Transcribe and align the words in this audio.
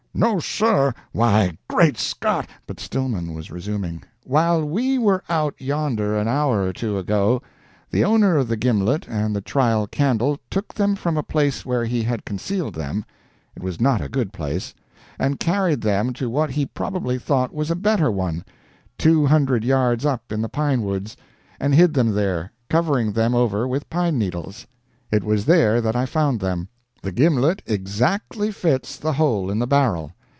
"No, 0.13 0.39
sir! 0.41 0.93
Why, 1.13 1.57
great 1.69 1.97
Scott" 1.97 2.47
But 2.67 2.81
Stillman 2.81 3.33
was 3.33 3.49
resuming: 3.49 4.03
"While 4.25 4.65
we 4.67 4.97
were 4.97 5.23
out 5.29 5.55
yonder 5.59 6.17
an 6.17 6.27
hour 6.27 6.63
or 6.63 6.73
two 6.73 6.97
ago, 6.97 7.41
the 7.89 8.03
owner 8.03 8.35
of 8.35 8.49
the 8.49 8.57
gimlet 8.57 9.07
and 9.07 9.33
the 9.33 9.39
trial 9.39 9.87
candle 9.87 10.37
took 10.49 10.73
them 10.73 10.95
from 10.97 11.15
a 11.17 11.23
place 11.23 11.65
where 11.65 11.85
he 11.85 12.03
had 12.03 12.25
concealed 12.25 12.75
them 12.75 13.05
it 13.55 13.63
was 13.63 13.79
not 13.79 14.01
a 14.01 14.09
good 14.09 14.33
place 14.33 14.75
and 15.17 15.39
carried 15.39 15.79
them 15.79 16.11
to 16.13 16.29
what 16.29 16.51
he 16.51 16.65
probably 16.65 17.17
thought 17.17 17.53
was 17.53 17.71
a 17.71 17.75
better 17.75 18.11
one, 18.11 18.43
two 18.97 19.25
hundred 19.27 19.63
yards 19.63 20.05
up 20.05 20.29
in 20.29 20.41
the 20.41 20.49
pine 20.49 20.81
woods, 20.83 21.15
and 21.57 21.73
hid 21.73 21.93
them 21.93 22.11
there, 22.11 22.51
covering 22.69 23.13
them 23.13 23.33
over 23.33 23.65
with 23.65 23.89
pine 23.89 24.19
needles. 24.19 24.67
It 25.09 25.23
was 25.23 25.45
there 25.45 25.79
that 25.79 25.95
I 25.95 26.05
found 26.05 26.41
them. 26.41 26.67
The 27.03 27.11
gimlet 27.11 27.63
exactly 27.65 28.51
fits 28.51 28.95
the 28.97 29.13
hole 29.13 29.49
in 29.49 29.57
the 29.57 29.65
barrel. 29.65 30.11